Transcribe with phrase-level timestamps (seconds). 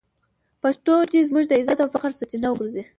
[0.61, 2.83] پښتو دې زموږ د عزت او فخر سرچینه وګرځي.